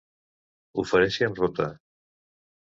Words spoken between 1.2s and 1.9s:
em rota.